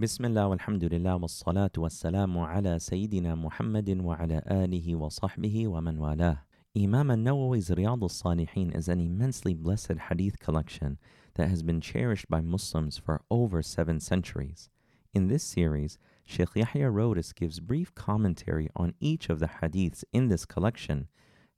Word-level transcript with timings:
بسم 0.00 0.24
الله 0.24 0.46
والحمد 0.46 0.84
لله 0.84 1.14
والصلاة 1.14 1.70
والسلام 1.78 2.38
على 2.38 2.78
سيدنا 2.78 3.34
محمد 3.34 4.00
وعلى 4.00 4.42
آله 4.50 4.96
وصحبه 4.96 5.68
ومن 5.68 5.98
والاه. 5.98 6.38
Imam 6.74 7.12
al-Nawawi's 7.12 7.70
Riyad 7.70 8.02
al-Salihin 8.02 8.76
is 8.76 8.88
an 8.88 8.98
immensely 8.98 9.54
blessed 9.54 9.98
hadith 10.08 10.40
collection 10.40 10.98
that 11.34 11.48
has 11.48 11.62
been 11.62 11.80
cherished 11.80 12.28
by 12.28 12.40
Muslims 12.40 12.98
for 12.98 13.22
over 13.30 13.62
seven 13.62 14.00
centuries. 14.00 14.68
In 15.12 15.28
this 15.28 15.44
series, 15.44 15.96
Sheikh 16.24 16.56
Yahya 16.56 16.90
Rhodus 16.90 17.32
gives 17.32 17.60
brief 17.60 17.94
commentary 17.94 18.68
on 18.74 18.94
each 18.98 19.30
of 19.30 19.38
the 19.38 19.46
hadiths 19.62 20.02
in 20.12 20.26
this 20.26 20.44
collection, 20.44 21.06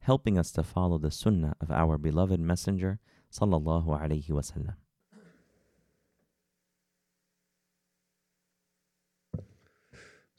helping 0.00 0.36
us 0.36 0.52
to 0.52 0.62
follow 0.62 0.98
the 0.98 1.10
sunnah 1.10 1.54
of 1.58 1.70
our 1.70 1.96
beloved 1.96 2.38
messenger 2.38 2.98
sallallahu 3.32 3.86
alaihi 3.98 4.28
wasallam. 4.28 4.74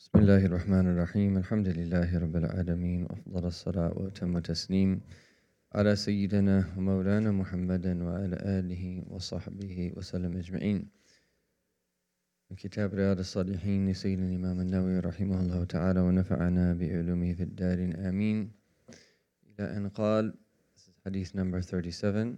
بسم 0.08 0.20
الله 0.20 0.46
الرحمن 0.46 0.88
الرحيم 0.88 1.38
الحمد 1.38 1.68
لله 1.68 2.20
رب 2.20 2.36
العالمين 2.36 3.08
أفضل 3.12 3.46
الصلاة 3.46 3.92
وأتم 4.00 4.38
التسليم 4.38 5.02
على 5.76 5.96
سيدنا 5.96 6.64
ومولانا 6.78 7.32
محمد 7.32 7.86
وعلى 7.88 8.38
آله 8.60 9.04
وصحبه 9.12 9.92
وسلم 9.98 10.38
أجمعين 10.38 10.88
كتاب 12.58 12.94
رياض 12.94 13.20
الصالحين 13.20 13.90
لسيد 13.92 14.20
الإمام 14.20 14.60
النووي 14.60 15.00
رحمه 15.00 15.42
الله 15.42 15.64
تعالى 15.64 16.00
ونفعنا 16.00 16.74
بعلومه 16.74 17.34
في 17.34 17.44
الدار 17.44 17.80
آمين 18.10 18.52
إلى 19.60 19.78
أن 19.78 19.90
قال 19.90 20.34
حديث 21.06 21.36
number 21.36 21.60
37 21.60 22.38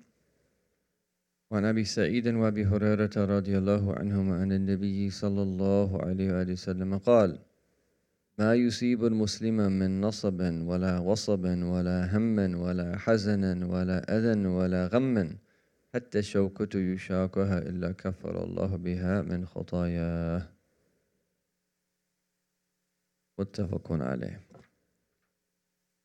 وعن 1.51 1.65
أبي 1.65 1.83
سعيد 1.83 2.27
وأبي 2.27 2.65
هريرة 2.65 3.15
رضي 3.17 3.57
الله 3.57 3.93
عنهما 3.93 4.41
عن 4.41 4.51
النبي 4.51 5.09
صلى 5.09 5.41
الله 5.41 6.01
عليه 6.01 6.33
وآله 6.33 6.53
وسلم 6.53 6.97
قال 6.97 7.39
ما 8.39 8.55
يصيب 8.55 9.05
المسلم 9.05 9.57
من 9.79 10.01
نصب 10.01 10.39
ولا 10.63 10.99
وصب 10.99 11.43
ولا 11.45 12.17
هم 12.17 12.55
ولا 12.55 12.97
حزن 12.97 13.63
ولا 13.63 14.17
أذى 14.17 14.47
ولا 14.47 14.87
غم 14.87 15.37
حتى 15.93 16.19
الشوكة 16.19 16.79
يشاكها 16.79 17.57
إلا 17.57 17.91
كفر 17.91 18.43
الله 18.43 18.75
بها 18.75 19.21
من 19.21 19.45
خطاياه 19.45 20.47
متفق 23.39 23.91
عليه 23.91 24.39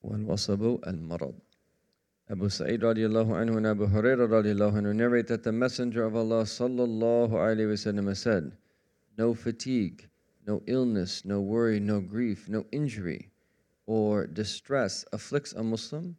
والوصب 0.03 0.79
المرض 0.87 1.35
Abu 2.27 2.49
Sa'id 2.49 2.81
radiallahu 2.81 3.37
anhu 3.37 3.59
and 3.59 3.67
Abu 3.67 3.87
Hurairah 3.87 4.27
radiallahu 4.27 4.81
anhu 4.81 4.97
narrate 4.97 5.29
that 5.29 5.43
the 5.43 5.53
Messenger 5.53 6.05
of 6.05 6.17
Allah 6.17 6.43
sallallahu 6.49 7.33
alayhi 7.37 7.69
wasallam 7.69 8.17
said, 8.17 8.57
No 9.19 9.35
fatigue, 9.35 10.09
no 10.47 10.63
illness, 10.67 11.25
no 11.25 11.41
worry, 11.41 11.81
no 11.81 12.01
grief, 12.01 12.49
no 12.49 12.65
injury 12.73 13.31
or 13.87 14.27
distress 14.27 15.05
afflicts 15.13 15.53
a 15.53 15.63
Muslim, 15.63 16.17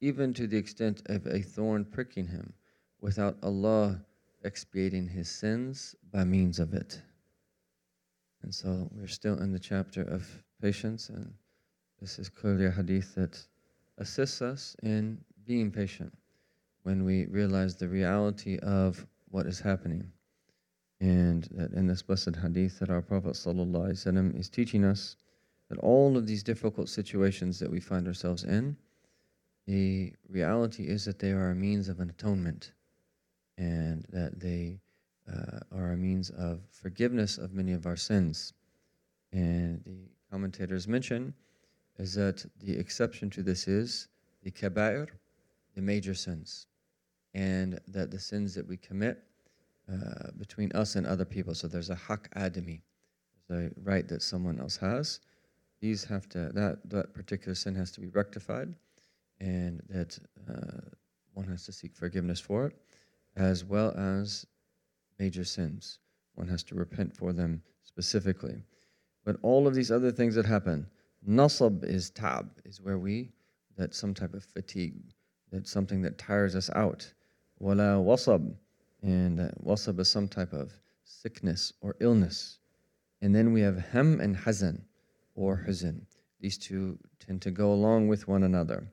even 0.00 0.32
to 0.34 0.46
the 0.46 0.56
extent 0.56 1.02
of 1.06 1.26
a 1.26 1.40
thorn 1.40 1.84
pricking 1.84 2.26
him, 2.26 2.52
without 3.00 3.36
Allah 3.42 4.00
expiating 4.44 5.08
his 5.08 5.28
sins 5.28 5.96
by 6.12 6.24
means 6.24 6.58
of 6.58 6.74
it. 6.74 7.02
And 8.42 8.54
so 8.54 8.88
we're 8.92 9.08
still 9.08 9.38
in 9.42 9.52
the 9.52 9.58
chapter 9.58 10.02
of 10.02 10.26
patience, 10.62 11.08
and 11.08 11.32
this 12.00 12.18
is 12.18 12.28
clearly 12.28 12.66
a 12.66 12.70
hadith 12.70 13.14
that 13.16 13.44
assists 13.98 14.40
us 14.40 14.76
in 14.82 15.18
being 15.44 15.72
patient 15.72 16.16
when 16.84 17.04
we 17.04 17.26
realize 17.26 17.74
the 17.74 17.88
reality 17.88 18.58
of 18.58 19.04
what 19.30 19.46
is 19.46 19.58
happening. 19.58 20.12
And 21.00 21.46
in 21.74 21.86
this 21.86 22.02
blessed 22.02 22.36
hadith 22.36 22.80
that 22.80 22.90
our 22.90 23.02
Prophet 23.02 23.34
ﷺ 23.34 24.38
is 24.38 24.48
teaching 24.48 24.84
us 24.84 25.16
that 25.68 25.78
all 25.78 26.16
of 26.16 26.26
these 26.26 26.42
difficult 26.42 26.88
situations 26.88 27.58
that 27.60 27.70
we 27.70 27.80
find 27.80 28.06
ourselves 28.06 28.44
in, 28.44 28.76
the 29.66 30.12
reality 30.28 30.84
is 30.84 31.04
that 31.04 31.18
they 31.18 31.30
are 31.30 31.50
a 31.50 31.54
means 31.54 31.88
of 31.88 32.00
an 32.00 32.10
atonement 32.10 32.72
and 33.58 34.04
that 34.10 34.40
they 34.40 34.80
uh, 35.30 35.58
are 35.76 35.92
a 35.92 35.96
means 35.96 36.30
of 36.30 36.60
forgiveness 36.70 37.38
of 37.38 37.52
many 37.52 37.72
of 37.72 37.86
our 37.86 37.96
sins. 37.96 38.54
And 39.32 39.82
the 39.84 40.08
commentators 40.30 40.88
mention 40.88 41.34
is 41.98 42.14
that 42.14 42.44
the 42.60 42.76
exception 42.76 43.28
to 43.30 43.42
this 43.42 43.68
is 43.68 44.08
the 44.42 44.50
kaba'ir, 44.50 45.08
the 45.74 45.82
major 45.82 46.14
sins, 46.14 46.66
and 47.34 47.78
that 47.88 48.10
the 48.10 48.18
sins 48.18 48.54
that 48.54 48.66
we 48.66 48.76
commit 48.76 49.22
uh, 49.90 50.30
between 50.38 50.70
us 50.72 50.96
and 50.96 51.06
other 51.06 51.24
people. 51.24 51.54
So 51.54 51.68
there's 51.68 51.90
a 51.90 51.94
haq 51.94 52.28
adami, 52.36 52.82
there's 53.48 53.70
a 53.70 53.80
right 53.82 54.06
that 54.08 54.22
someone 54.22 54.60
else 54.60 54.76
has. 54.76 55.20
These 55.80 56.04
have 56.04 56.28
to 56.30 56.50
that 56.54 56.78
that 56.90 57.14
particular 57.14 57.54
sin 57.54 57.74
has 57.76 57.90
to 57.92 58.00
be 58.00 58.08
rectified, 58.08 58.74
and 59.40 59.82
that 59.88 60.18
uh, 60.48 60.90
one 61.34 61.46
has 61.46 61.64
to 61.66 61.72
seek 61.72 61.94
forgiveness 61.94 62.40
for 62.40 62.66
it, 62.66 62.74
as 63.36 63.64
well 63.64 63.94
as 63.96 64.46
major 65.18 65.44
sins. 65.44 66.00
One 66.34 66.48
has 66.48 66.62
to 66.64 66.74
repent 66.74 67.16
for 67.16 67.32
them 67.32 67.62
specifically. 67.82 68.62
But 69.24 69.36
all 69.42 69.66
of 69.66 69.74
these 69.74 69.90
other 69.90 70.10
things 70.10 70.34
that 70.34 70.46
happen, 70.46 70.86
nasab 71.28 71.84
is 71.84 72.10
tab, 72.10 72.50
is 72.64 72.80
where 72.80 72.98
we 72.98 73.30
that 73.76 73.94
some 73.94 74.12
type 74.12 74.34
of 74.34 74.44
fatigue 74.44 75.14
that's 75.50 75.70
something 75.70 76.02
that 76.02 76.18
tires 76.18 76.54
us 76.54 76.70
out. 76.74 77.12
Wala 77.58 78.02
wasab, 78.02 78.54
and 79.02 79.40
uh, 79.40 79.76
some 80.04 80.28
type 80.28 80.52
of 80.52 80.72
sickness 81.04 81.72
or 81.80 81.96
illness. 82.00 82.58
And 83.20 83.34
then 83.34 83.52
we 83.52 83.60
have 83.62 83.78
hem 83.78 84.20
and 84.20 84.36
hazan, 84.36 84.82
or 85.34 85.64
huzn. 85.68 86.02
These 86.40 86.58
two 86.58 86.98
tend 87.18 87.42
to 87.42 87.50
go 87.50 87.72
along 87.72 88.08
with 88.08 88.28
one 88.28 88.44
another. 88.44 88.92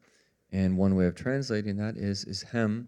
And 0.52 0.78
one 0.78 0.96
way 0.96 1.06
of 1.06 1.16
translating 1.16 1.78
that 1.78 1.98
is, 1.98 2.24
is 2.26 2.42
hem 2.42 2.88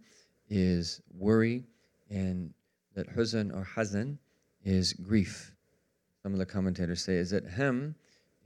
is 0.50 1.02
worry, 1.14 1.66
and 2.10 2.54
that 2.96 3.14
huzn 3.16 3.54
or 3.54 3.68
hazan 3.76 4.18
is 4.64 4.94
grief. 4.94 5.54
Some 6.24 6.34
of 6.34 6.40
the 6.40 6.46
commentators 6.46 7.04
say 7.04 7.16
is 7.16 7.30
that 7.32 7.46
hem 7.46 7.96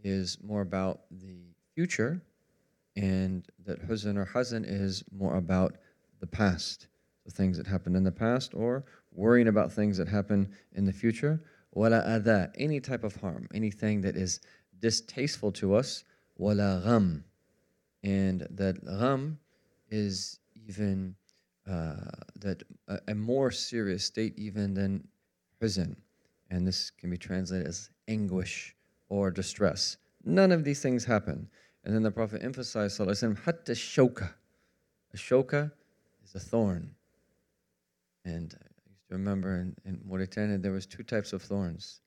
is 0.04 0.38
more 0.44 0.62
about 0.62 1.02
the 1.12 1.54
future, 1.74 2.22
and 2.96 3.46
that 3.66 3.88
huzn 3.88 4.18
or 4.18 4.26
hazan 4.26 4.66
is 4.68 5.04
more 5.12 5.36
about 5.36 5.78
the 6.20 6.28
past, 6.28 6.88
the 7.26 7.32
things 7.32 7.58
that 7.58 7.68
happened 7.68 7.96
in 7.96 8.04
the 8.04 8.12
past, 8.12 8.54
or 8.54 8.84
worrying 9.12 9.48
about 9.48 9.72
things 9.72 9.98
that 9.98 10.08
happen 10.08 10.50
in 10.74 10.86
the 10.86 10.94
future. 10.94 11.44
Wala 11.74 12.02
adha, 12.02 12.52
any 12.58 12.80
type 12.80 13.04
of 13.04 13.16
harm, 13.16 13.48
anything 13.54 14.02
that 14.02 14.16
is 14.16 14.42
distasteful 14.80 15.52
to 15.54 15.76
us. 15.76 16.04
Wala 16.38 16.82
gham, 16.84 17.24
and 18.04 18.48
that 18.50 18.84
gham 18.86 19.40
is 19.90 20.40
even 20.56 21.16
uh, 21.70 21.96
that 22.40 22.64
a, 22.88 23.00
a, 23.10 23.16
more 23.16 23.52
serious 23.52 24.04
state 24.04 24.34
even 24.38 24.74
than 24.74 25.08
huzn, 25.62 25.96
and 26.50 26.68
this 26.68 26.90
can 26.90 27.10
be 27.10 27.18
translated 27.18 27.68
as 27.68 27.90
anguish 28.08 28.76
or 29.10 29.30
distress. 29.30 29.98
None 30.24 30.52
of 30.52 30.64
these 30.64 30.82
things 30.82 31.06
happen. 31.06 31.48
And 31.84 31.96
then 31.96 32.04
the 32.04 32.12
Prophet 32.12 32.44
emphasized, 32.44 33.00
Sallallahu 33.00 33.40
Hatta 33.44 33.74
shoka. 33.74 34.30
A 35.14 35.18
shoka 35.18 35.72
is 36.24 36.36
a 36.36 36.40
thorn. 36.40 36.92
And 38.26 38.54
I 38.60 38.90
used 38.90 39.08
to 39.10 39.16
remember 39.16 39.58
in, 39.58 39.76
in 39.86 40.02
Mauritania 40.06 40.58
there 40.58 40.72
was 40.72 40.86
two 40.86 41.04
types 41.04 41.34
of 41.34 41.42
thorns. 41.42 42.02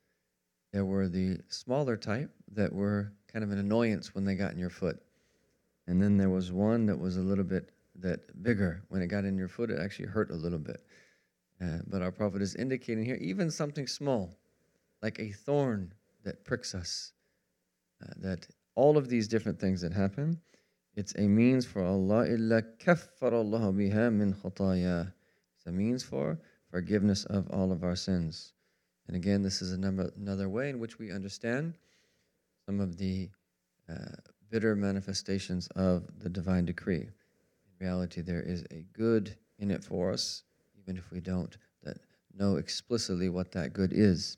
There 0.73 0.85
were 0.85 1.09
the 1.09 1.39
smaller 1.49 1.97
type 1.97 2.31
that 2.53 2.73
were 2.73 3.13
kind 3.33 3.45
of 3.45 3.51
an 3.51 3.59
annoyance 3.59 4.15
when 4.15 4.25
they 4.25 4.35
got 4.35 4.53
in 4.53 4.59
your 4.59 4.71
foot. 4.71 5.01
And 5.87 6.03
then 6.03 6.17
there 6.17 6.31
was 6.31 6.51
one 6.51 6.87
that 6.87 6.99
was 6.99 7.17
a 7.17 7.21
little 7.21 7.45
bit 7.45 7.71
that 8.01 8.43
bigger. 8.43 8.83
When 8.89 9.03
it 9.03 9.07
got 9.09 9.25
in 9.25 9.37
your 9.37 9.49
foot, 9.49 9.71
it 9.71 9.79
actually 9.81 10.07
hurt 10.09 10.31
a 10.31 10.35
little 10.35 10.59
bit. 10.59 10.85
Uh, 11.61 11.79
but 11.87 12.03
our 12.03 12.11
Prophet 12.11 12.43
is 12.43 12.57
indicating 12.57 13.05
here 13.05 13.19
even 13.21 13.51
something 13.51 13.87
small, 13.87 14.35
like 15.03 15.19
a 15.21 15.31
thorn 15.31 15.93
that 16.25 16.45
pricks 16.45 16.75
us, 16.75 17.13
uh, 18.03 18.13
that 18.17 18.47
all 18.75 18.97
of 18.97 19.09
these 19.09 19.29
different 19.29 19.61
things 19.61 19.81
that 19.81 19.93
happen, 19.93 20.41
it's 20.97 21.15
a 21.17 21.29
means 21.29 21.65
for 21.67 21.85
Allah 21.85 22.27
illa 22.27 22.63
Allah 23.23 23.73
biha 23.73 24.13
min 24.13 24.35
khataya. 24.35 25.13
It's 25.64 25.66
a 25.68 25.72
means 25.72 26.04
for 26.04 26.40
forgiveness 26.72 27.26
of 27.26 27.50
all 27.50 27.72
of 27.72 27.84
our 27.84 27.96
sins. 27.96 28.54
And 29.08 29.16
again, 29.16 29.42
this 29.42 29.62
is 29.62 29.76
number, 29.78 30.12
another 30.18 30.50
way 30.50 30.70
in 30.70 30.80
which 30.80 31.00
we 31.00 31.12
understand 31.12 31.74
some 32.66 32.80
of 32.80 32.98
the 32.98 33.30
uh, 33.90 34.16
bitter 34.52 34.76
manifestations 34.76 35.68
of 35.76 36.04
the 36.20 36.30
divine 36.30 36.66
decree. 36.66 37.02
In 37.02 37.88
reality, 37.88 38.22
there 38.22 38.42
is 38.42 38.64
a 38.72 38.86
good 38.94 39.36
in 39.58 39.72
it 39.72 39.84
for 39.84 40.12
us, 40.12 40.44
even 40.80 40.98
if 40.98 41.12
we 41.12 41.20
don't 41.20 41.58
that 41.84 41.98
know 42.38 42.58
explicitly 42.58 43.30
what 43.30 43.52
that 43.52 43.74
good 43.74 43.92
is. 43.94 44.38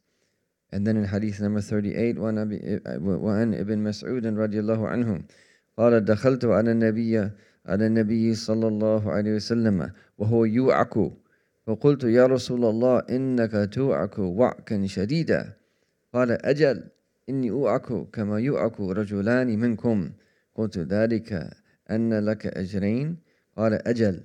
And 0.71 0.88
then 0.88 0.95
in 0.95 1.06
hadith 1.06 1.41
number 1.41 1.62
38, 1.62 2.15
وعن 2.18 3.53
ابن 3.53 3.77
مسعود 3.79 4.25
رضي 4.25 4.59
الله 4.59 4.88
عنه 4.88 5.23
قال 5.77 6.06
دخلت 6.06 6.45
على 6.45 6.71
النبي 6.71 7.31
على 7.66 7.86
النبي 7.86 8.34
صلى 8.34 8.68
الله 8.68 9.12
عليه 9.12 9.34
وسلم 9.34 9.90
وهو 10.18 10.44
يوعك. 10.44 10.94
فقلت 11.66 12.04
يا 12.04 12.26
رسول 12.26 12.64
الله 12.64 12.98
إنك 13.10 13.68
توعك 13.72 14.18
وعكا 14.18 14.86
شديدا. 14.86 15.52
قال 16.14 16.30
أجل 16.30 16.84
إني 17.28 17.50
أوعك 17.50 18.10
كما 18.10 18.40
يوعك 18.40 18.80
رجلان 18.80 19.58
منكم. 19.58 20.10
قلت 20.54 20.78
ذلك 20.78 21.50
أن 21.90 22.18
لك 22.18 22.46
أجرين؟ 22.46 23.16
قال 23.56 23.88
أجل 23.88 24.20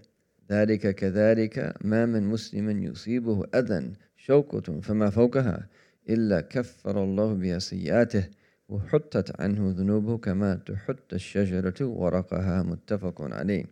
ذلك 0.51 0.95
كذلك 0.95 1.73
ما 1.81 2.05
من 2.05 2.23
مسلم 2.23 2.83
يصيبه 2.83 3.44
أذى 3.55 3.94
شوكة 4.17 4.81
فما 4.81 5.09
فوقها 5.09 5.67
إلا 6.09 6.41
كفر 6.41 7.03
الله 7.03 7.33
بها 7.33 7.59
سيئاته. 7.59 8.23
وحطت 8.70 9.40
عنه 9.40 9.70
ذنوبه 9.70 10.19
كما 10.19 10.54
تحط 10.54 11.14
الشجرة 11.14 11.87
ورقها 11.87 12.62
متفق 12.62 13.22
عليه 13.22 13.66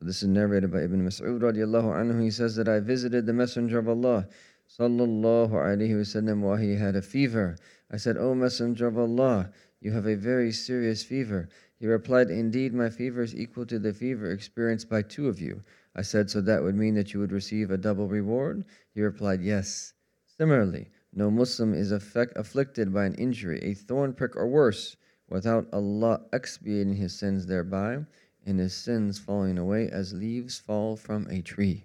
This 0.00 0.22
is 0.22 0.28
narrated 0.28 0.70
by 0.70 0.82
Ibn 0.82 1.06
Mas'ud 1.06 1.40
radiallahu 1.40 1.88
anhu. 1.88 2.22
He 2.22 2.30
says 2.30 2.54
that 2.56 2.68
I 2.68 2.80
visited 2.80 3.24
the 3.24 3.32
Messenger 3.32 3.78
of 3.78 3.88
Allah 3.88 4.28
sallallahu 4.68 5.52
alayhi 5.52 5.94
wasallam 5.94 6.40
while 6.40 6.56
he 6.56 6.74
had 6.74 6.96
a 6.96 7.02
fever. 7.02 7.56
I 7.90 7.96
said, 7.96 8.18
O 8.18 8.34
Messenger 8.34 8.88
of 8.88 8.98
Allah, 8.98 9.52
you 9.80 9.92
have 9.92 10.06
a 10.06 10.16
very 10.16 10.52
serious 10.52 11.02
fever. 11.02 11.48
He 11.78 11.86
replied, 11.86 12.30
Indeed, 12.30 12.74
my 12.74 12.90
fever 12.90 13.22
is 13.22 13.34
equal 13.34 13.64
to 13.66 13.78
the 13.78 13.92
fever 13.92 14.30
experienced 14.30 14.88
by 14.88 15.02
two 15.02 15.28
of 15.28 15.40
you. 15.40 15.62
I 15.94 16.02
said, 16.02 16.30
So 16.30 16.40
that 16.42 16.62
would 16.62 16.74
mean 16.74 16.94
that 16.94 17.14
you 17.14 17.20
would 17.20 17.32
receive 17.32 17.70
a 17.70 17.78
double 17.78 18.08
reward? 18.08 18.64
He 18.94 19.02
replied, 19.02 19.40
Yes. 19.40 19.92
Similarly, 20.26 20.90
no 21.12 21.30
Muslim 21.30 21.74
is 21.74 21.92
affect, 21.92 22.36
afflicted 22.36 22.92
by 22.92 23.04
an 23.04 23.14
injury, 23.14 23.60
a 23.62 23.74
thorn 23.74 24.12
prick 24.12 24.36
or 24.36 24.46
worse, 24.46 24.96
without 25.28 25.66
Allah 25.72 26.20
expiating 26.32 26.94
his 26.94 27.18
sins 27.18 27.46
thereby 27.46 27.98
and 28.44 28.60
his 28.60 28.74
sins 28.74 29.18
falling 29.18 29.58
away 29.58 29.88
as 29.88 30.12
leaves 30.12 30.58
fall 30.58 30.96
from 30.96 31.26
a 31.28 31.42
tree. 31.42 31.84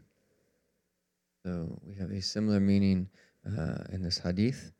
So 1.43 1.79
we 1.83 1.95
have 1.95 2.11
a 2.11 2.21
similar 2.21 2.59
meaning 2.59 3.09
uh, 3.45 3.83
in 3.91 4.03
this 4.03 4.19
hadith, 4.19 4.71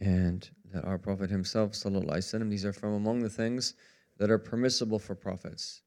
and 0.00 0.48
that 0.72 0.84
our 0.84 0.98
Prophet 0.98 1.28
himself, 1.28 1.72
وسلم, 1.72 2.48
these 2.48 2.64
are 2.64 2.72
from 2.72 2.94
among 2.94 3.20
the 3.20 3.28
things 3.28 3.74
that 4.18 4.30
are 4.30 4.38
permissible 4.38 4.98
for 4.98 5.14
prophets 5.14 5.82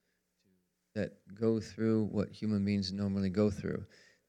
that 0.93 1.13
go 1.33 1.59
through 1.59 2.05
what 2.11 2.29
human 2.29 2.63
beings 2.63 2.91
normally 2.91 3.29
go 3.29 3.49
through, 3.49 3.83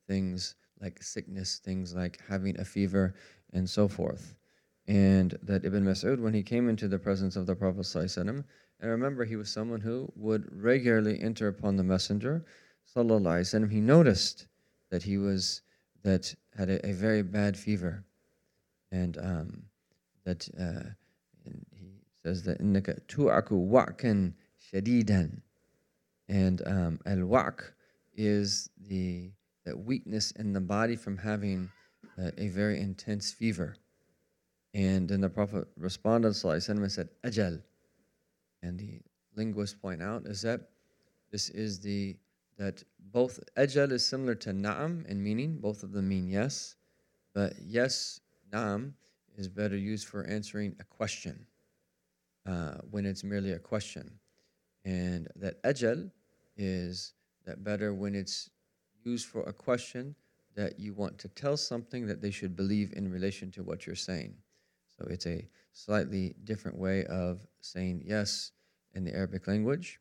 things 0.06 0.55
like 0.85 1.01
sickness, 1.01 1.59
things 1.69 1.95
like 1.95 2.19
having 2.29 2.59
a 2.59 2.65
fever, 2.65 3.15
and 3.53 3.67
so 3.67 3.87
forth. 3.87 4.35
And 4.87 5.29
that 5.41 5.65
Ibn 5.65 5.83
Mas'ud, 5.83 6.19
when 6.21 6.33
he 6.33 6.43
came 6.43 6.69
into 6.69 6.87
the 6.87 6.99
presence 6.99 7.35
of 7.35 7.47
the 7.47 7.55
Prophet 7.55 7.81
ﷺ, 7.81 8.43
and 8.79 8.91
remember 8.97 9.25
he 9.25 9.35
was 9.35 9.49
someone 9.49 9.81
who 9.81 10.11
would 10.15 10.43
regularly 10.51 11.19
enter 11.21 11.47
upon 11.47 11.75
the 11.75 11.83
Messenger 11.83 12.45
وسلم, 12.95 13.71
he 13.71 13.81
noticed 13.81 14.47
that 14.91 15.01
he 15.01 15.17
was, 15.17 15.61
that 16.03 16.35
had 16.55 16.69
a, 16.69 16.77
a 16.91 16.93
very 16.93 17.23
bad 17.23 17.57
fever. 17.57 18.03
And 18.91 19.17
um, 19.17 19.63
that 20.23 20.47
uh, 20.59 20.89
and 21.45 21.65
he 21.71 21.87
says 22.21 22.43
that 22.43 22.59
in 22.59 22.73
tu'aku 22.73 23.57
wa'kan 23.75 24.33
shadidan. 24.67 25.41
And 26.29 26.61
um, 26.67 26.99
al-wa'k 27.05 27.73
is 28.15 28.69
the 28.87 29.31
that 29.65 29.77
weakness 29.77 30.31
in 30.31 30.53
the 30.53 30.62
body 30.62 30.95
from 30.95 31.17
having 31.17 31.69
uh, 32.17 32.31
a 32.38 32.50
very 32.50 32.79
intense 32.79 33.31
fever. 33.31 33.75
And 34.73 35.07
then 35.07 35.21
the 35.21 35.29
Prophet 35.29 35.67
responded, 35.77 36.35
and 36.44 36.91
said, 36.91 37.09
ajal 37.23 37.62
and 38.62 38.79
the 38.79 39.00
linguists 39.35 39.75
point 39.75 40.01
out 40.01 40.25
is 40.25 40.41
that 40.41 40.62
this 41.31 41.50
is 41.50 41.79
the 41.79 42.17
that 42.57 42.83
both 43.12 43.39
ajal 43.57 43.91
is 43.91 44.06
similar 44.06 44.33
to 44.35 44.51
na'am 44.51 45.06
in 45.07 45.21
meaning, 45.21 45.57
both 45.59 45.83
of 45.83 45.91
them 45.91 46.07
mean 46.07 46.29
yes, 46.29 46.75
but 47.33 47.53
yes, 47.61 48.21
na'am 48.53 48.94
is 49.38 49.50
better 49.50 49.75
used 49.75 50.07
for 50.07 50.25
answering 50.25 50.75
a 50.79 50.83
question 50.85 51.45
uh, 52.47 52.75
when 52.89 53.06
it's 53.06 53.23
merely 53.23 53.51
a 53.51 53.59
question. 53.59 54.09
And 54.85 55.27
that 55.35 55.61
ajal 55.63 56.11
is 56.56 57.13
that 57.45 57.63
better 57.63 57.94
when 57.94 58.15
it's 58.15 58.50
used 59.06 59.28
for 59.28 59.44
a 59.44 59.54
question 59.54 60.16
that 60.56 60.80
you 60.80 60.94
want 60.94 61.18
to 61.19 61.28
tell 61.30 61.57
something 61.57 62.07
that 62.07 62.22
they 62.22 62.31
should 62.31 62.56
believe 62.56 62.94
in 62.96 63.12
relation 63.12 63.52
to 63.52 63.63
what 63.63 63.86
you're 63.86 63.96
saying. 63.96 64.36
So 64.98 65.06
it's 65.10 65.28
a 65.28 65.48
slightly 65.74 66.34
different 66.46 66.78
way 66.78 67.06
of 67.06 67.46
saying 67.60 68.04
yes 68.06 68.52
in 68.94 69.04
the 69.04 69.13
Arabic 69.13 69.48
language. 69.48 70.00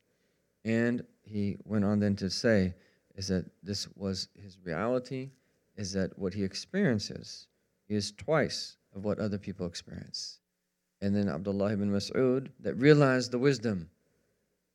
And 0.63 1.03
he 1.23 1.57
went 1.65 1.85
on 1.85 1.99
then 1.99 2.15
to 2.17 2.29
say, 2.29 2.73
is 3.15 3.27
that 3.27 3.45
this 3.63 3.87
was 3.95 4.29
his 4.41 4.57
reality, 4.63 5.29
is 5.75 5.91
that 5.93 6.17
what 6.17 6.33
he 6.33 6.43
experiences 6.43 7.47
is 7.87 8.11
twice 8.11 8.77
of 8.95 9.03
what 9.03 9.19
other 9.19 9.37
people 9.37 9.67
experience. 9.67 10.39
And 11.01 11.15
then 11.15 11.27
Abdullah 11.27 11.73
ibn 11.73 11.91
Mas'ud 11.91 12.47
that 12.61 12.75
realized 12.75 13.31
the 13.31 13.39
wisdom. 13.39 13.89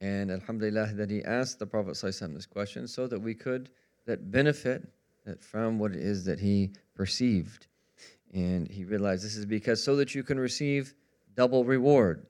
And 0.03 0.31
Alhamdulillah 0.31 0.93
that 0.95 1.11
he 1.11 1.25
asked 1.25 1.59
the 1.59 1.67
Prophet 1.67 1.99
this 2.01 2.47
question 2.47 2.87
so 2.87 3.07
that 3.07 3.21
we 3.21 3.35
could 3.35 3.71
that 4.11 4.33
benefit 4.33 4.83
from 5.39 5.79
what 5.79 5.93
it 5.93 6.01
is 6.01 6.25
that 6.25 6.41
he 6.41 6.73
perceived. 6.97 7.69
And 8.35 8.69
he 8.69 8.85
realized 8.85 9.25
this 9.25 9.37
is 9.37 9.47
because 9.47 9.85
so 9.85 9.95
that 9.97 10.17
you 10.17 10.25
can 10.25 10.39
receive 10.39 10.95
double 11.37 11.65
reward. 11.65 12.27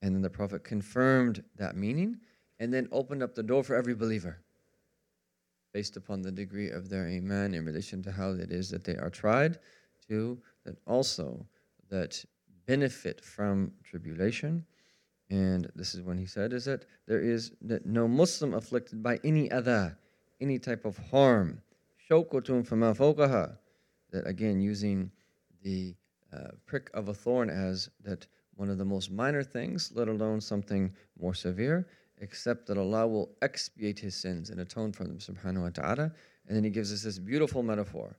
And 0.00 0.14
then 0.14 0.22
the 0.22 0.30
Prophet 0.30 0.64
confirmed 0.64 1.44
that 1.56 1.76
meaning 1.76 2.20
and 2.58 2.72
then 2.72 2.88
opened 2.90 3.22
up 3.22 3.34
the 3.34 3.42
door 3.42 3.62
for 3.62 3.74
every 3.74 3.94
believer 3.94 4.40
based 5.74 5.98
upon 5.98 6.22
the 6.22 6.32
degree 6.32 6.70
of 6.70 6.88
their 6.88 7.06
iman 7.06 7.52
in 7.52 7.66
relation 7.66 8.02
to 8.04 8.12
how 8.12 8.30
it 8.30 8.50
is 8.50 8.70
that 8.70 8.84
they 8.84 8.96
are 8.96 9.10
tried 9.10 9.58
to 10.08 10.38
that 10.64 10.76
also 10.86 11.44
that 11.90 12.24
benefit 12.66 13.20
from 13.20 13.72
tribulation 13.82 14.64
and 15.30 15.70
this 15.74 15.94
is 15.94 16.02
when 16.02 16.16
he 16.16 16.26
said 16.26 16.52
is 16.52 16.64
that 16.64 16.84
there 17.08 17.20
is 17.20 17.50
that 17.60 17.84
no 17.86 18.06
muslim 18.06 18.54
afflicted 18.54 19.02
by 19.02 19.18
any 19.24 19.50
other 19.50 19.98
any 20.44 20.58
type 20.68 20.84
of 20.84 20.96
harm 21.10 21.48
shawkatun 22.06 22.66
fama 22.70 22.90
fawqaha 23.00 23.44
that 24.12 24.26
again 24.26 24.60
using 24.60 25.10
the 25.62 25.94
uh, 26.34 26.50
prick 26.66 26.90
of 26.94 27.08
a 27.08 27.14
thorn 27.14 27.48
as 27.50 27.88
that 28.08 28.26
one 28.56 28.70
of 28.70 28.78
the 28.78 28.84
most 28.84 29.10
minor 29.10 29.42
things, 29.42 29.90
let 29.94 30.08
alone 30.08 30.40
something 30.40 30.92
more 31.20 31.34
severe, 31.34 31.86
except 32.18 32.66
that 32.66 32.78
Allah 32.78 33.06
will 33.06 33.30
expiate 33.42 33.98
his 33.98 34.14
sins 34.14 34.50
and 34.50 34.60
atone 34.60 34.92
for 34.92 35.04
them, 35.04 35.18
subhanahu 35.18 35.62
wa 35.62 35.70
ta'ala. 35.70 36.12
And 36.46 36.56
then 36.56 36.64
he 36.64 36.70
gives 36.70 36.92
us 36.92 37.02
this 37.02 37.18
beautiful 37.18 37.62
metaphor. 37.62 38.16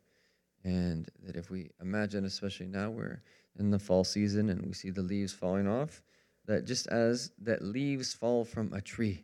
And 0.63 1.07
that 1.23 1.35
if 1.35 1.49
we 1.49 1.69
imagine, 1.81 2.25
especially 2.25 2.67
now 2.67 2.89
we're 2.89 3.21
in 3.59 3.69
the 3.69 3.79
fall 3.79 4.03
season 4.03 4.49
and 4.49 4.65
we 4.65 4.73
see 4.73 4.89
the 4.89 5.03
leaves 5.03 5.31
falling 5.31 5.67
off, 5.67 6.01
that 6.47 6.65
just 6.65 6.87
as 6.87 7.31
that 7.41 7.61
leaves 7.61 8.13
fall 8.13 8.43
from 8.43 8.73
a 8.73 8.81
tree, 8.81 9.23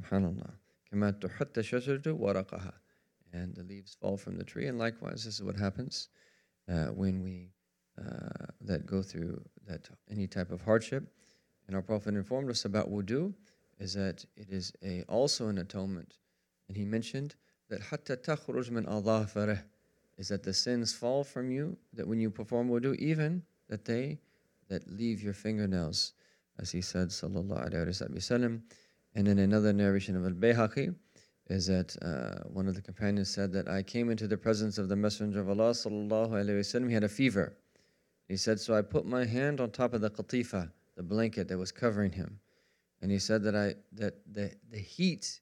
subhanAllah, 0.00 0.52
and 3.32 3.54
the 3.54 3.62
leaves 3.62 3.96
fall 4.00 4.16
from 4.16 4.36
the 4.36 4.44
tree. 4.44 4.66
And 4.66 4.78
likewise, 4.78 5.24
this 5.24 5.34
is 5.34 5.42
what 5.42 5.56
happens 5.56 6.08
uh, 6.68 6.86
when 6.86 7.22
we 7.22 7.50
uh, 7.98 8.46
that 8.62 8.86
go 8.86 9.02
through 9.02 9.42
that 9.66 9.88
any 10.10 10.26
type 10.26 10.50
of 10.50 10.62
hardship. 10.62 11.04
And 11.66 11.76
our 11.76 11.82
Prophet 11.82 12.14
informed 12.14 12.50
us 12.50 12.64
about 12.64 12.90
wudu 12.90 13.34
is 13.78 13.94
that 13.94 14.24
it 14.36 14.50
is 14.50 14.72
a 14.82 15.02
also 15.08 15.48
an 15.48 15.58
atonement. 15.58 16.18
And 16.68 16.76
he 16.76 16.84
mentioned 16.84 17.34
that 17.68 17.80
hatta 17.80 18.16
takhruj 18.16 18.70
min 18.70 18.84
adhafarih 18.84 19.62
is 20.18 20.28
that 20.28 20.42
the 20.42 20.54
sins 20.54 20.92
fall 20.92 21.24
from 21.24 21.50
you, 21.50 21.76
that 21.94 22.06
when 22.06 22.20
you 22.20 22.30
perform 22.30 22.68
wudu, 22.68 22.94
even 22.96 23.42
that 23.68 23.84
they 23.84 24.18
that 24.68 24.88
leave 24.90 25.22
your 25.22 25.34
fingernails, 25.34 26.14
as 26.58 26.70
he 26.70 26.80
said, 26.80 27.08
sallallahu 27.08 27.70
alayhi 27.70 28.10
wasallam. 28.10 28.62
And 29.14 29.28
in 29.28 29.38
another 29.38 29.72
narration 29.72 30.16
of 30.16 30.24
al-Bayhaqi, 30.24 30.94
is 31.48 31.66
that 31.66 31.96
uh, 32.02 32.48
one 32.48 32.66
of 32.66 32.74
the 32.74 32.80
companions 32.80 33.28
said 33.28 33.52
that 33.52 33.68
I 33.68 33.82
came 33.82 34.10
into 34.10 34.26
the 34.26 34.36
presence 34.36 34.78
of 34.78 34.88
the 34.88 34.96
Messenger 34.96 35.40
of 35.40 35.50
Allah 35.50 35.70
sallallahu 35.70 36.30
alayhi 36.30 36.60
wasallam. 36.60 36.88
He 36.88 36.94
had 36.94 37.04
a 37.04 37.08
fever, 37.08 37.56
he 38.28 38.36
said, 38.36 38.58
So 38.58 38.74
I 38.74 38.82
put 38.82 39.04
my 39.04 39.24
hand 39.24 39.60
on 39.60 39.70
top 39.70 39.92
of 39.92 40.00
the 40.00 40.10
qatifa, 40.10 40.70
the 40.96 41.02
blanket 41.02 41.48
that 41.48 41.58
was 41.58 41.72
covering 41.72 42.12
him. 42.12 42.38
And 43.02 43.10
he 43.10 43.18
said 43.18 43.42
that 43.42 43.56
I 43.56 43.74
that 43.92 44.14
the, 44.32 44.52
the 44.70 44.78
heat 44.78 45.40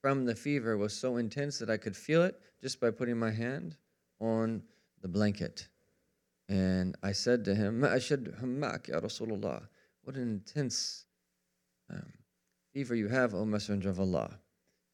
from 0.00 0.24
the 0.24 0.34
fever 0.34 0.76
was 0.76 0.92
so 0.92 1.16
intense 1.16 1.58
that 1.58 1.70
I 1.70 1.76
could 1.76 1.96
feel 1.96 2.22
it 2.22 2.40
just 2.62 2.80
by 2.80 2.90
putting 2.90 3.18
my 3.18 3.30
hand 3.30 3.76
on 4.20 4.62
the 5.00 5.08
blanket. 5.08 5.66
And 6.48 6.96
I 7.02 7.12
said 7.12 7.44
to 7.46 7.54
him, 7.54 7.80
ashad 7.82 8.40
hammak 8.40 8.88
ya 8.88 9.00
Rasulullah. 9.00 9.66
What 10.04 10.16
an 10.16 10.22
intense 10.22 11.06
um, 11.90 12.12
fever 12.73 12.95
you 12.95 13.07
have, 13.07 13.33
O 13.33 13.45
Messenger 13.45 13.89
of 13.89 13.99
Allah. 13.99 14.39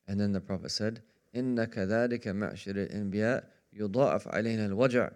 And 0.08 0.20
then 0.20 0.32
the 0.32 0.42
Prophet 0.42 0.72
said, 0.72 1.02
إِنَّ 1.36 1.56
كَذَلِكَ 1.68 2.24
مَعْشِرِ 2.24 2.92
الْإِنْبِيَاءِ 2.92 3.44
يُضَاعَفْ 3.80 4.28
عَلَيْنَا 4.34 4.70
الْوَجَعِ 4.70 5.14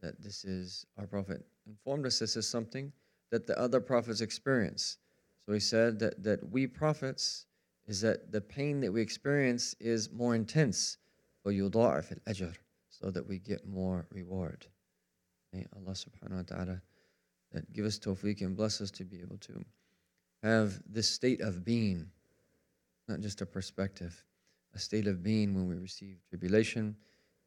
That 0.00 0.20
this 0.22 0.44
is 0.44 0.86
our 0.98 1.06
Prophet 1.06 1.44
informed 1.66 2.06
us 2.06 2.18
this 2.18 2.36
is 2.36 2.48
something 2.48 2.92
that 3.30 3.46
the 3.46 3.58
other 3.58 3.80
prophets 3.80 4.20
experience. 4.20 4.98
So 5.46 5.52
he 5.52 5.60
said 5.60 5.98
that, 6.00 6.22
that 6.24 6.50
we 6.50 6.66
prophets 6.66 7.46
is 7.86 8.00
that 8.00 8.32
the 8.32 8.40
pain 8.40 8.80
that 8.80 8.92
we 8.92 9.00
experience 9.00 9.74
is 9.80 10.10
more 10.12 10.34
intense. 10.34 10.98
So 11.42 11.50
that 13.10 13.26
we 13.26 13.38
get 13.38 13.66
more 13.66 14.06
reward. 14.10 14.66
May 15.52 15.66
Allah 15.74 15.92
subhanahu 15.92 16.36
wa 16.36 16.42
ta'ala 16.42 16.82
that 17.52 17.72
give 17.72 17.84
us 17.84 17.98
tawfiq 17.98 18.42
and 18.42 18.56
bless 18.56 18.80
us 18.80 18.90
to 18.92 19.04
be 19.04 19.20
able 19.20 19.38
to 19.38 19.64
have 20.45 20.79
this 20.87 21.09
state 21.09 21.41
of 21.41 21.65
being, 21.65 22.09
not 23.07 23.19
just 23.19 23.41
a 23.41 23.45
perspective, 23.45 24.23
a 24.73 24.79
state 24.79 25.07
of 25.07 25.23
being 25.23 25.55
when 25.55 25.67
we 25.67 25.75
receive 25.75 26.17
tribulation, 26.29 26.95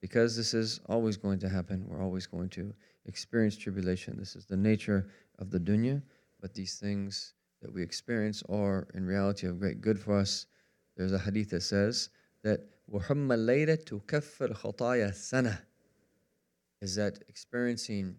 because 0.01 0.37
this 0.37 0.55
is 0.55 0.81
always 0.89 1.17
going 1.17 1.39
to 1.39 1.49
happen. 1.49 1.85
We're 1.89 2.03
always 2.03 2.27
going 2.27 2.49
to 2.51 2.73
experience 3.07 3.57
tribulation. 3.57 4.17
This 4.19 4.37
is 4.37 4.47
the 4.47 4.57
nature 4.57 5.09
of 5.39 5.51
the 5.51 5.61
dunya, 5.61 6.03
but 6.41 6.55
these 6.55 6.79
things 6.79 7.35
that 7.63 7.73
we 7.73 7.83
experience 7.83 8.43
are 8.49 8.87
in 8.95 9.05
reality 9.05 9.47
of 9.47 9.59
great 9.59 9.81
good 9.81 9.99
for 9.99 10.17
us. 10.17 10.47
There's 10.97 11.13
a 11.13 11.19
hadith 11.19 11.51
that 11.51 11.63
says 11.63 12.11
that 12.43 12.61
sana 15.15 15.59
is 16.81 16.95
that 16.95 17.19
experiencing 17.29 18.17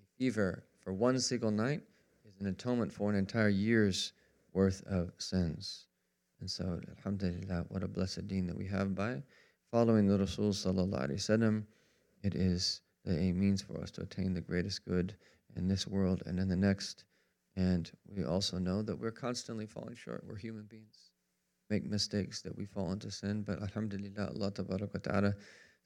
a 0.00 0.18
fever 0.18 0.64
for 0.80 0.92
one 0.92 1.18
single 1.18 1.50
night 1.50 1.80
is 2.28 2.40
an 2.40 2.46
atonement 2.46 2.92
for 2.92 3.10
an 3.10 3.16
entire 3.16 3.48
year's 3.48 4.12
worth 4.52 4.82
of 4.86 5.12
sins. 5.18 5.86
And 6.40 6.50
so, 6.50 6.80
alhamdulillah, 6.96 7.66
what 7.68 7.82
a 7.82 7.88
blessed 7.88 8.26
deen 8.26 8.46
that 8.46 8.56
we 8.56 8.66
have 8.66 8.94
by 8.94 9.22
following 9.70 10.06
the 10.06 10.18
Rasul 10.18 10.50
sallallahu 10.50 11.08
alaihi 11.08 11.12
wasallam. 11.12 11.64
It 12.22 12.34
is 12.34 12.82
a 13.06 13.32
means 13.32 13.62
for 13.62 13.80
us 13.80 13.90
to 13.92 14.02
attain 14.02 14.34
the 14.34 14.40
greatest 14.40 14.84
good 14.84 15.14
in 15.56 15.68
this 15.68 15.86
world 15.86 16.22
and 16.26 16.38
in 16.38 16.48
the 16.48 16.56
next. 16.56 17.04
And 17.56 17.90
we 18.06 18.24
also 18.24 18.58
know 18.58 18.82
that 18.82 18.98
we're 18.98 19.10
constantly 19.10 19.66
falling 19.66 19.94
short. 19.94 20.24
We're 20.26 20.36
human 20.36 20.64
beings. 20.64 21.10
Make 21.68 21.84
mistakes 21.84 22.42
that 22.42 22.56
we 22.56 22.66
fall 22.66 22.92
into 22.92 23.10
sin, 23.10 23.42
but 23.42 23.60
alhamdulillah, 23.62 24.32
Allah 24.34 24.50
ta'ala 24.50 25.34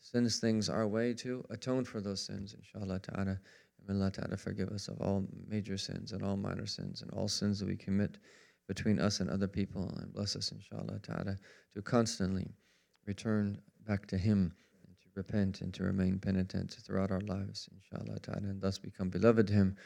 sends 0.00 0.38
things 0.38 0.68
our 0.68 0.86
way 0.86 1.14
to 1.14 1.44
atone 1.50 1.84
for 1.84 2.00
those 2.00 2.24
sins, 2.24 2.54
inshallah 2.54 3.00
ta'ala. 3.00 3.38
And 3.78 3.88
may 3.88 3.94
Allah 3.94 4.10
ta'ala 4.10 4.36
forgive 4.36 4.68
us 4.70 4.88
of 4.88 5.00
all 5.00 5.26
major 5.48 5.76
sins 5.76 6.12
and 6.12 6.22
all 6.22 6.36
minor 6.36 6.66
sins 6.66 7.02
and 7.02 7.10
all 7.12 7.28
sins 7.28 7.58
that 7.60 7.68
we 7.68 7.76
commit 7.76 8.18
between 8.68 8.98
us 8.98 9.20
and 9.20 9.30
other 9.30 9.48
people. 9.48 9.94
And 9.98 10.12
bless 10.12 10.36
us, 10.36 10.52
inshallah 10.52 11.00
ta'ala, 11.02 11.36
to 11.74 11.82
constantly 11.82 12.48
return 13.06 13.58
back 13.86 14.06
to 14.08 14.18
Him 14.18 14.52
and 14.86 14.94
to 15.00 15.08
repent 15.14 15.60
and 15.60 15.72
to 15.74 15.84
remain 15.84 16.18
penitent 16.18 16.76
throughout 16.86 17.10
our 17.10 17.20
lives, 17.20 17.68
inshallah 17.72 18.18
ta'ala, 18.20 18.48
and 18.48 18.60
thus 18.60 18.78
become 18.78 19.10
beloved 19.10 19.46
to 19.48 19.52
Him. 19.52 19.76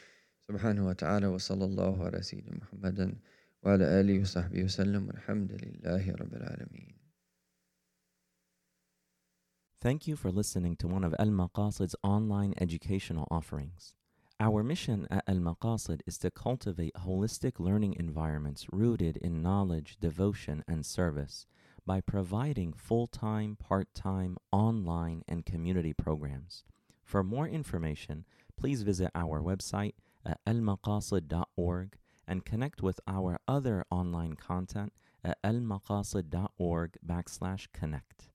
Subhanahu 0.49 0.85
wa 0.85 0.93
ta'ala 0.93 1.29
wa 1.29 1.37
sallallahu 1.37 1.99
ala 1.99 2.19
Sayyidina 2.19 2.59
Muhammadan 2.61 3.17
wa 3.63 3.73
ala 3.73 3.85
alihi 3.85 4.19
wa 4.19 4.41
sahbihi 4.41 4.63
wa 4.63 4.69
sallam. 4.83 5.11
Alhamdulillahi 5.15 6.17
rabbil 6.17 6.43
alameen. 6.43 6.93
Thank 9.81 10.07
you 10.07 10.15
for 10.15 10.31
listening 10.31 10.75
to 10.77 10.87
one 10.87 11.03
of 11.03 11.15
Al 11.17 11.27
Maqasid's 11.27 11.95
online 12.03 12.53
educational 12.59 13.27
offerings. 13.31 13.93
Our 14.41 14.63
mission 14.63 15.07
at 15.11 15.23
Al 15.27 15.35
Maqasid 15.35 16.01
is 16.07 16.17
to 16.17 16.31
cultivate 16.31 16.95
holistic 16.95 17.59
learning 17.59 17.93
environments 17.99 18.65
rooted 18.71 19.17
in 19.17 19.43
knowledge, 19.43 19.97
devotion, 19.99 20.63
and 20.67 20.83
service 20.83 21.45
by 21.85 22.01
providing 22.01 22.73
full 22.73 23.05
time, 23.05 23.55
part 23.55 23.93
time, 23.93 24.37
online, 24.51 25.21
and 25.27 25.45
community 25.45 25.93
programs. 25.93 26.63
For 27.03 27.23
more 27.23 27.47
information, 27.47 28.25
please 28.57 28.81
visit 28.81 29.11
our 29.13 29.41
website 29.41 29.93
at 30.25 30.43
almaqasid.org 30.47 31.97
and 32.27 32.43
connect 32.43 32.81
with 32.81 32.99
our 33.07 33.39
other 33.47 33.85
online 33.91 34.33
content 34.37 34.91
at 35.23 35.39
almaqasid.org 35.43 36.97
backslash 37.05 37.67
connect. 37.73 38.30